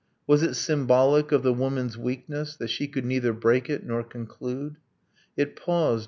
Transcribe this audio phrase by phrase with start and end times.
[0.25, 4.77] Was it symbolic of the woman's weakness That she could neither break it nor conclude?
[5.37, 5.99] It paused